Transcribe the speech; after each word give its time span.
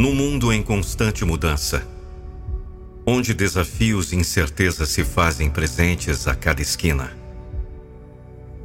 Num 0.00 0.14
mundo 0.14 0.50
em 0.50 0.62
constante 0.62 1.26
mudança, 1.26 1.86
onde 3.06 3.34
desafios 3.34 4.14
e 4.14 4.16
incertezas 4.16 4.88
se 4.88 5.04
fazem 5.04 5.50
presentes 5.50 6.26
a 6.26 6.34
cada 6.34 6.62
esquina, 6.62 7.14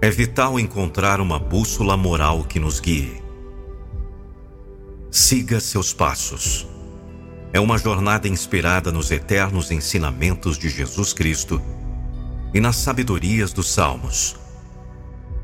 é 0.01 0.09
vital 0.09 0.57
encontrar 0.57 1.19
uma 1.19 1.37
bússola 1.37 1.97
moral 1.97 2.45
que 2.45 2.57
nos 2.57 2.79
guie. 2.79 3.21
Siga 5.11 5.59
seus 5.59 5.93
passos. 5.93 6.65
É 7.51 7.59
uma 7.59 7.77
jornada 7.77 8.29
inspirada 8.29 8.89
nos 8.89 9.11
eternos 9.11 9.71
ensinamentos 9.71 10.57
de 10.57 10.69
Jesus 10.69 11.11
Cristo 11.11 11.61
e 12.53 12.61
nas 12.61 12.77
sabedorias 12.77 13.51
dos 13.51 13.69
Salmos, 13.69 14.37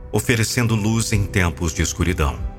oferecendo 0.09 0.73
luz 0.73 1.11
em 1.11 1.25
tempos 1.25 1.73
de 1.73 1.81
escuridão. 1.81 2.50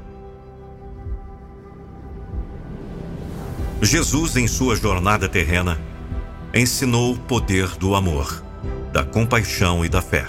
Jesus, 3.84 4.36
em 4.36 4.46
sua 4.46 4.76
jornada 4.76 5.28
terrena, 5.28 5.76
ensinou 6.54 7.14
o 7.14 7.18
poder 7.18 7.66
do 7.70 7.96
amor, 7.96 8.40
da 8.92 9.04
compaixão 9.04 9.84
e 9.84 9.88
da 9.88 10.00
fé. 10.00 10.24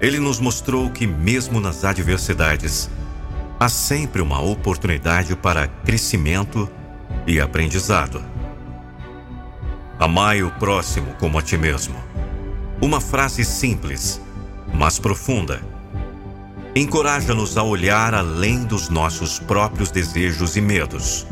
Ele 0.00 0.18
nos 0.18 0.40
mostrou 0.40 0.90
que, 0.90 1.06
mesmo 1.06 1.60
nas 1.60 1.84
adversidades, 1.84 2.90
há 3.60 3.68
sempre 3.68 4.20
uma 4.20 4.40
oportunidade 4.40 5.36
para 5.36 5.68
crescimento 5.68 6.68
e 7.24 7.40
aprendizado. 7.40 8.20
Amai 9.96 10.42
o 10.42 10.50
próximo 10.50 11.14
como 11.20 11.38
a 11.38 11.42
ti 11.42 11.56
mesmo. 11.56 11.94
Uma 12.82 13.00
frase 13.00 13.44
simples, 13.44 14.20
mas 14.74 14.98
profunda. 14.98 15.62
Encoraja-nos 16.74 17.56
a 17.56 17.62
olhar 17.62 18.12
além 18.12 18.64
dos 18.64 18.88
nossos 18.88 19.38
próprios 19.38 19.92
desejos 19.92 20.56
e 20.56 20.60
medos 20.60 21.24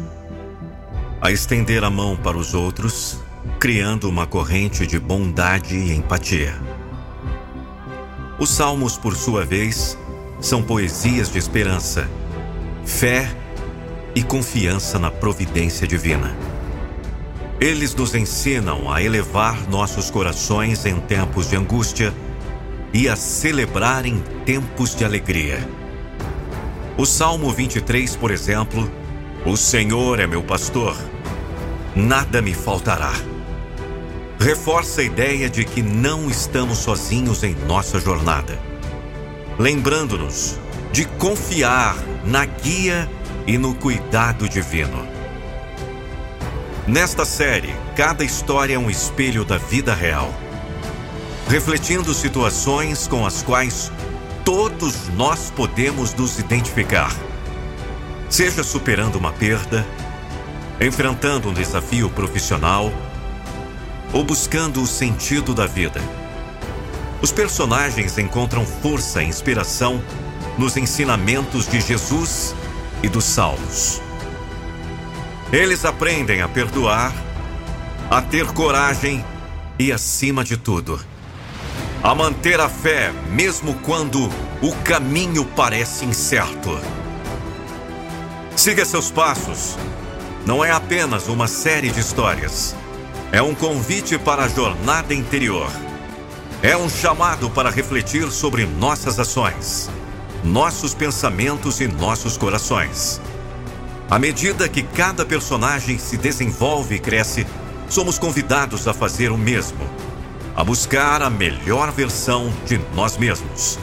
a 1.21 1.31
estender 1.31 1.83
a 1.83 1.91
mão 1.91 2.17
para 2.17 2.37
os 2.37 2.55
outros, 2.55 3.21
criando 3.59 4.09
uma 4.09 4.27
corrente 4.27 4.87
de 4.87 4.99
bondade 4.99 5.77
e 5.77 5.95
empatia. 5.95 6.55
Os 8.39 8.51
salmos, 8.51 8.99
por 8.99 9.17
sua 9.17 9.45
vez, 9.45 9.97
são 10.41 10.63
poesias 10.63 11.33
de 11.33 11.39
esperança, 11.39 12.09
fé 12.85 13.35
e 14.15 14.23
confiança 14.23 14.99
na 14.99 15.11
providência 15.11 15.87
divina. 15.87 16.37
Eles 17.59 17.95
nos 17.95 18.15
ensinam 18.15 18.93
a 18.93 19.03
elevar 19.03 19.67
nossos 19.69 20.11
corações 20.11 20.85
em 20.85 21.01
tempos 21.01 21.49
de 21.49 21.57
angústia 21.57 22.13
e 22.93 23.09
a 23.09 23.17
celebrar 23.17 24.05
em 24.05 24.21
tempos 24.45 24.95
de 24.95 25.05
alegria. 25.05 25.67
O 26.99 27.07
Salmo 27.07 27.51
23, 27.51 28.17
por 28.17 28.31
exemplo, 28.31 28.91
o 29.47 29.57
Senhor 29.57 30.19
é 30.19 30.27
meu 30.27 30.43
pastor, 30.43 30.97
nada 31.95 32.43
me 32.43 32.53
faltará. 32.53 33.13
Reforça 34.41 35.01
a 35.01 35.05
ideia 35.05 35.49
de 35.49 35.65
que 35.65 35.83
não 35.83 36.29
estamos 36.29 36.79
sozinhos 36.79 37.45
em 37.45 37.55
nossa 37.55 38.01
jornada, 38.01 38.59
lembrando-nos 39.57 40.59
de 40.93 41.05
confiar 41.05 41.97
na 42.25 42.45
guia 42.45 43.09
e 43.47 43.57
no 43.57 43.73
cuidado 43.73 44.49
divino. 44.49 45.07
Nesta 46.85 47.25
série, 47.25 47.73
cada 47.95 48.25
história 48.25 48.75
é 48.75 48.79
um 48.79 48.91
espelho 48.91 49.45
da 49.45 49.59
vida 49.59 49.95
real, 49.95 50.35
refletindo 51.49 52.13
situações 52.13 53.07
com 53.07 53.25
as 53.25 53.45
quais 53.45 53.93
todos 54.45 55.09
nós 55.11 55.53
podemos 55.55 56.13
nos 56.15 56.37
identificar 56.41 57.15
Seja 58.29 58.65
superando 58.65 59.17
uma 59.17 59.33
perda, 59.33 59.87
enfrentando 60.81 61.49
um 61.49 61.55
desafio 61.55 62.11
profissional 62.11 62.93
ou 64.13 64.25
buscando 64.25 64.83
o 64.83 64.87
sentido 64.87 65.55
da 65.55 65.67
vida. 65.67 66.01
Os 67.23 67.33
personagens 67.33 68.19
encontram 68.19 68.67
força 68.67 69.23
e 69.23 69.27
inspiração 69.27 70.03
nos 70.59 70.77
ensinamentos 70.77 71.67
de 71.67 71.81
Jesus 71.81 72.55
e 73.03 73.09
dos 73.09 73.25
Salmos. 73.25 74.03
Eles 75.53 75.85
aprendem 75.85 76.43
a 76.43 76.49
perdoar, 76.49 77.15
a 78.11 78.21
ter 78.21 78.47
coragem 78.47 79.25
e, 79.79 79.93
acima 79.93 80.43
de 80.43 80.57
tudo, 80.57 81.01
a 82.03 82.15
manter 82.15 82.61
a 82.61 82.69
fé 82.69 83.13
mesmo 83.31 83.75
quando 83.75 84.29
o 84.61 84.73
caminho 84.85 85.45
parece 85.45 86.05
incerto. 86.05 86.79
Siga 88.57 88.87
seus 88.87 89.11
passos. 89.11 89.77
Não 90.47 90.65
é 90.65 90.71
apenas 90.71 91.29
uma 91.29 91.47
série 91.47 91.91
de 91.91 92.01
histórias. 92.01 92.75
É 93.31 93.43
um 93.43 93.55
convite 93.55 94.19
para 94.19 94.45
a 94.45 94.49
jornada 94.49 95.13
interior. 95.13 95.71
É 96.63 96.75
um 96.75 96.89
chamado 96.89 97.51
para 97.51 97.69
refletir 97.69 98.33
sobre 98.33 98.65
nossas 98.65 99.21
ações, 99.21 99.91
nossos 100.43 100.95
pensamentos 100.95 101.83
e 101.83 101.87
nossos 101.87 102.39
corações. 102.39 103.21
À 104.09 104.19
medida 104.19 104.67
que 104.71 104.83
cada 104.83 105.27
personagem 105.27 105.99
se 105.99 106.17
desenvolve 106.17 106.95
e 106.95 106.99
cresce, 106.99 107.47
somos 107.91 108.19
convidados 108.19 108.89
a 108.89 108.95
fazer 108.95 109.31
o 109.31 109.37
mesmo, 109.37 109.87
a 110.57 110.65
buscar 110.65 111.21
a 111.21 111.29
melhor 111.29 111.93
versão 111.93 112.51
de 112.65 112.81
nós 112.95 113.19
mesmos, 113.19 113.79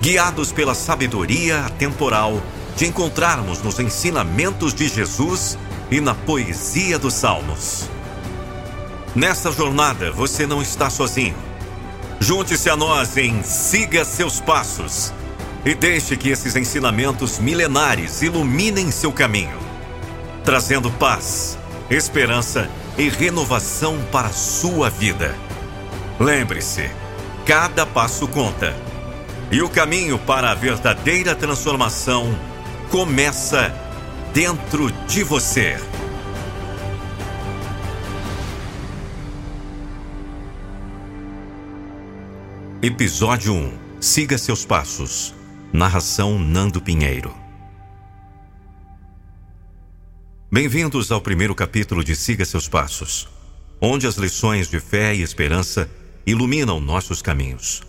guiados 0.00 0.50
pela 0.50 0.74
sabedoria 0.74 1.60
atemporal 1.66 2.42
de 2.78 2.86
encontrarmos 2.86 3.60
nos 3.60 3.80
ensinamentos 3.80 4.72
de 4.72 4.86
Jesus 4.86 5.58
e 5.90 6.00
na 6.00 6.14
poesia 6.14 6.96
dos 6.96 7.12
Salmos. 7.12 7.90
Nessa 9.16 9.50
jornada 9.50 10.12
você 10.12 10.46
não 10.46 10.62
está 10.62 10.88
sozinho. 10.88 11.34
Junte-se 12.20 12.70
a 12.70 12.76
nós 12.76 13.16
em 13.16 13.42
Siga 13.42 14.04
Seus 14.04 14.40
Passos 14.40 15.12
e 15.64 15.74
deixe 15.74 16.16
que 16.16 16.28
esses 16.28 16.54
ensinamentos 16.54 17.40
milenares 17.40 18.22
iluminem 18.22 18.92
seu 18.92 19.12
caminho, 19.12 19.58
trazendo 20.44 20.88
paz, 20.88 21.58
esperança 21.90 22.70
e 22.96 23.08
renovação 23.08 23.98
para 24.12 24.28
a 24.28 24.32
sua 24.32 24.88
vida. 24.88 25.34
Lembre-se, 26.20 26.88
cada 27.44 27.84
passo 27.84 28.28
conta. 28.28 28.72
E 29.50 29.62
o 29.62 29.68
caminho 29.68 30.16
para 30.16 30.52
a 30.52 30.54
verdadeira 30.54 31.34
transformação 31.34 32.38
começa 32.90 33.68
dentro 34.32 34.90
de 35.06 35.22
você. 35.22 35.76
Episódio 42.80 43.52
1 43.52 43.78
Siga 44.00 44.38
seus 44.38 44.64
passos. 44.64 45.34
Narração 45.70 46.38
Nando 46.38 46.80
Pinheiro. 46.80 47.34
Bem-vindos 50.50 51.12
ao 51.12 51.20
primeiro 51.20 51.54
capítulo 51.54 52.02
de 52.02 52.16
Siga 52.16 52.46
seus 52.46 52.68
passos, 52.68 53.28
onde 53.82 54.06
as 54.06 54.16
lições 54.16 54.66
de 54.66 54.80
fé 54.80 55.14
e 55.14 55.20
esperança 55.20 55.90
iluminam 56.26 56.80
nossos 56.80 57.20
caminhos. 57.20 57.82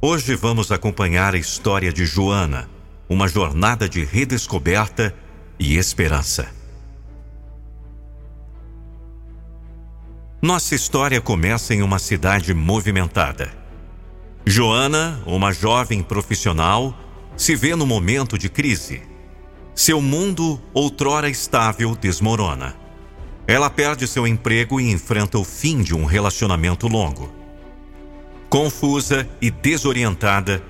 Hoje 0.00 0.34
vamos 0.34 0.72
acompanhar 0.72 1.34
a 1.34 1.38
história 1.38 1.92
de 1.92 2.06
Joana 2.06 2.75
uma 3.08 3.28
jornada 3.28 3.88
de 3.88 4.04
redescoberta 4.04 5.14
e 5.58 5.76
esperança. 5.76 6.48
Nossa 10.42 10.74
história 10.74 11.20
começa 11.20 11.74
em 11.74 11.82
uma 11.82 11.98
cidade 11.98 12.52
movimentada. 12.52 13.50
Joana, 14.44 15.22
uma 15.26 15.52
jovem 15.52 16.02
profissional, 16.02 16.94
se 17.36 17.56
vê 17.56 17.74
no 17.74 17.86
momento 17.86 18.38
de 18.38 18.48
crise. 18.48 19.02
Seu 19.74 20.00
mundo, 20.00 20.60
outrora 20.72 21.28
estável, 21.28 21.94
desmorona. 21.94 22.74
Ela 23.46 23.70
perde 23.70 24.06
seu 24.06 24.26
emprego 24.26 24.80
e 24.80 24.90
enfrenta 24.90 25.38
o 25.38 25.44
fim 25.44 25.82
de 25.82 25.94
um 25.94 26.04
relacionamento 26.04 26.88
longo. 26.88 27.32
Confusa 28.48 29.28
e 29.40 29.50
desorientada, 29.50 30.62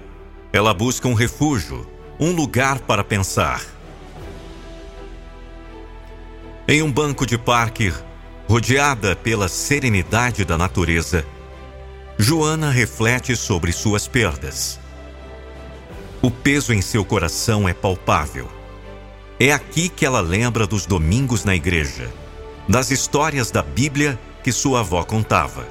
ela 0.52 0.74
busca 0.74 1.08
um 1.08 1.14
refúgio 1.14 1.86
um 2.18 2.32
lugar 2.32 2.78
para 2.80 3.04
pensar. 3.04 3.62
Em 6.66 6.82
um 6.82 6.90
banco 6.90 7.26
de 7.26 7.36
parque, 7.36 7.92
rodeada 8.48 9.14
pela 9.14 9.48
serenidade 9.48 10.44
da 10.44 10.56
natureza, 10.56 11.24
Joana 12.18 12.70
reflete 12.70 13.36
sobre 13.36 13.70
suas 13.72 14.08
perdas. 14.08 14.80
O 16.22 16.30
peso 16.30 16.72
em 16.72 16.80
seu 16.80 17.04
coração 17.04 17.68
é 17.68 17.74
palpável. 17.74 18.48
É 19.38 19.52
aqui 19.52 19.90
que 19.90 20.06
ela 20.06 20.20
lembra 20.20 20.66
dos 20.66 20.86
domingos 20.86 21.44
na 21.44 21.54
igreja, 21.54 22.10
das 22.66 22.90
histórias 22.90 23.50
da 23.50 23.62
Bíblia 23.62 24.18
que 24.42 24.50
sua 24.50 24.80
avó 24.80 25.04
contava. 25.04 25.66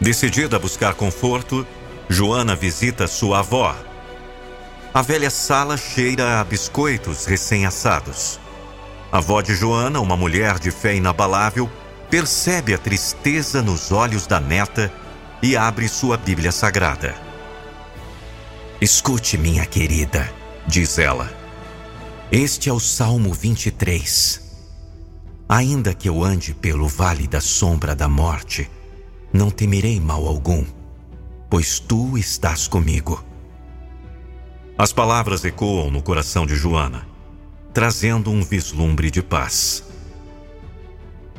Decidida 0.00 0.56
a 0.56 0.60
buscar 0.60 0.94
conforto, 0.94 1.66
Joana 2.08 2.54
visita 2.54 3.08
sua 3.08 3.40
avó, 3.40 3.74
a 4.94 5.02
velha 5.02 5.28
sala 5.28 5.76
cheira 5.76 6.40
a 6.40 6.44
biscoitos 6.44 7.24
recém-assados. 7.24 8.38
A 9.10 9.18
avó 9.18 9.42
de 9.42 9.52
Joana, 9.52 9.98
uma 9.98 10.16
mulher 10.16 10.60
de 10.60 10.70
fé 10.70 10.94
inabalável, 10.94 11.68
percebe 12.08 12.72
a 12.72 12.78
tristeza 12.78 13.60
nos 13.60 13.90
olhos 13.90 14.24
da 14.24 14.38
neta 14.38 14.92
e 15.42 15.56
abre 15.56 15.88
sua 15.88 16.16
Bíblia 16.16 16.52
Sagrada. 16.52 17.12
Escute, 18.80 19.36
minha 19.36 19.66
querida, 19.66 20.32
diz 20.64 20.96
ela. 20.96 21.28
Este 22.30 22.68
é 22.68 22.72
o 22.72 22.78
Salmo 22.78 23.34
23. 23.34 24.42
Ainda 25.48 25.92
que 25.92 26.08
eu 26.08 26.22
ande 26.22 26.54
pelo 26.54 26.86
vale 26.86 27.26
da 27.26 27.40
sombra 27.40 27.96
da 27.96 28.08
morte, 28.08 28.70
não 29.32 29.50
temerei 29.50 29.98
mal 29.98 30.24
algum, 30.24 30.64
pois 31.50 31.80
tu 31.80 32.16
estás 32.16 32.68
comigo. 32.68 33.33
As 34.76 34.92
palavras 34.92 35.44
ecoam 35.44 35.90
no 35.90 36.02
coração 36.02 36.46
de 36.46 36.54
Joana 36.54 37.14
trazendo 37.74 38.30
um 38.30 38.40
vislumbre 38.40 39.10
de 39.10 39.20
paz. 39.20 39.82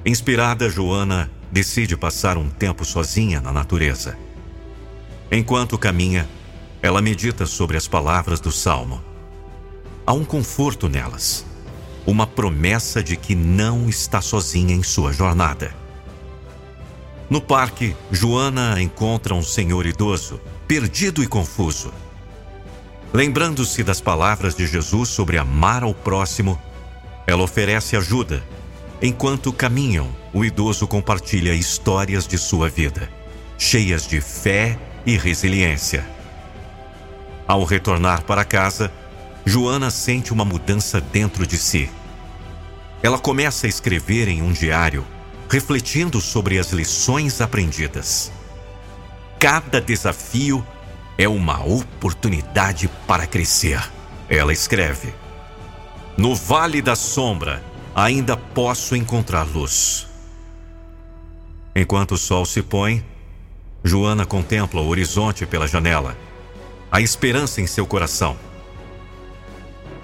Inspirada, 0.05 0.69
Joana 0.69 1.31
decide 1.49 1.95
passar 1.95 2.37
um 2.37 2.49
tempo 2.49 2.83
sozinha 2.83 3.39
na 3.39 3.53
natureza. 3.53 4.17
Enquanto 5.31 5.77
caminha, 5.77 6.27
ela 6.81 7.01
medita 7.01 7.45
sobre 7.45 7.77
as 7.77 7.87
palavras 7.87 8.41
do 8.41 8.51
salmo. 8.51 9.01
Há 10.05 10.11
um 10.11 10.25
conforto 10.25 10.89
nelas, 10.89 11.45
uma 12.05 12.27
promessa 12.27 13.01
de 13.01 13.15
que 13.15 13.33
não 13.33 13.87
está 13.87 14.21
sozinha 14.21 14.75
em 14.75 14.83
sua 14.83 15.13
jornada. 15.13 15.73
No 17.29 17.39
parque, 17.39 17.95
Joana 18.11 18.81
encontra 18.81 19.33
um 19.33 19.41
senhor 19.41 19.85
idoso, 19.85 20.39
perdido 20.67 21.23
e 21.23 21.27
confuso. 21.27 21.93
Lembrando-se 23.15 23.81
das 23.81 24.01
palavras 24.01 24.56
de 24.56 24.67
Jesus 24.67 25.07
sobre 25.07 25.38
amar 25.38 25.83
ao 25.83 25.94
próximo, 25.94 26.62
ela 27.25 27.44
oferece 27.44 27.95
ajuda. 27.95 28.44
Enquanto 29.01 29.53
caminham, 29.53 30.13
o 30.33 30.44
idoso 30.44 30.85
compartilha 30.85 31.53
histórias 31.53 32.27
de 32.27 32.38
sua 32.38 32.67
vida, 32.67 33.09
cheias 33.57 34.06
de 34.06 34.19
fé 34.19 34.77
e 35.06 35.15
resiliência. 35.15 36.06
Ao 37.47 37.63
retornar 37.63 38.23
para 38.23 38.44
casa, 38.44 38.91
Joana 39.45 39.89
sente 39.89 40.33
uma 40.33 40.44
mudança 40.44 41.00
dentro 41.00 41.47
de 41.47 41.57
si. 41.57 41.89
Ela 43.01 43.18
começa 43.18 43.65
a 43.65 43.69
escrever 43.69 44.27
em 44.27 44.41
um 44.41 44.51
diário, 44.51 45.06
refletindo 45.50 46.19
sobre 46.19 46.59
as 46.59 46.73
lições 46.73 47.39
aprendidas. 47.39 48.29
Cada 49.39 49.79
desafio 49.79 50.68
é 51.17 51.27
uma 51.27 51.63
oportunidade 51.65 52.89
para 53.07 53.25
crescer. 53.25 53.81
Ela 54.29 54.53
escreve: 54.53 55.13
No 56.17 56.35
vale 56.35 56.81
da 56.81 56.95
sombra 56.95 57.63
ainda 57.95 58.35
posso 58.35 58.95
encontrar 58.95 59.44
luz. 59.44 60.07
Enquanto 61.75 62.13
o 62.13 62.17
sol 62.17 62.45
se 62.45 62.62
põe, 62.62 63.03
Joana 63.83 64.25
contempla 64.25 64.81
o 64.81 64.88
horizonte 64.88 65.45
pela 65.45 65.67
janela, 65.67 66.17
a 66.91 67.01
esperança 67.01 67.61
em 67.61 67.68
seu 67.68 67.85
coração. 67.85 68.38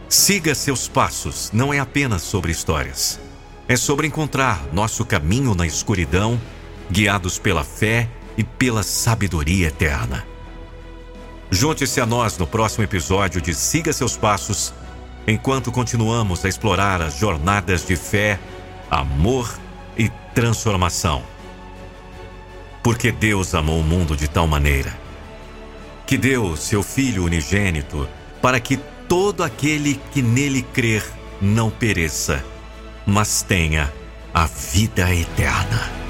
Siga 0.07 0.53
seus 0.53 0.87
passos 0.87 1.49
não 1.53 1.73
é 1.73 1.79
apenas 1.79 2.21
sobre 2.21 2.51
histórias. 2.51 3.19
É 3.67 3.77
sobre 3.77 4.05
encontrar 4.05 4.61
nosso 4.73 5.05
caminho 5.05 5.55
na 5.55 5.65
escuridão, 5.65 6.39
guiados 6.91 7.39
pela 7.39 7.63
fé 7.63 8.09
e 8.37 8.43
pela 8.43 8.83
sabedoria 8.83 9.67
eterna. 9.67 10.30
Junte-se 11.53 11.99
a 11.99 12.05
nós 12.05 12.37
no 12.37 12.47
próximo 12.47 12.85
episódio 12.85 13.41
de 13.41 13.53
Siga 13.53 13.91
Seus 13.91 14.15
Passos, 14.15 14.73
enquanto 15.27 15.69
continuamos 15.69 16.45
a 16.45 16.49
explorar 16.49 17.01
as 17.01 17.17
jornadas 17.17 17.85
de 17.85 17.97
fé, 17.97 18.39
amor 18.89 19.53
e 19.97 20.09
transformação. 20.33 21.21
Porque 22.81 23.11
Deus 23.11 23.53
amou 23.53 23.81
o 23.81 23.83
mundo 23.83 24.15
de 24.15 24.29
tal 24.29 24.47
maneira 24.47 24.97
que 26.11 26.17
deu 26.17 26.57
seu 26.57 26.83
Filho 26.83 27.23
unigênito 27.23 28.05
para 28.41 28.59
que 28.59 28.75
todo 29.07 29.45
aquele 29.45 29.97
que 30.11 30.21
nele 30.21 30.61
crer 30.61 31.01
não 31.41 31.69
pereça, 31.69 32.43
mas 33.05 33.41
tenha 33.41 33.89
a 34.33 34.45
vida 34.45 35.13
eterna. 35.15 36.00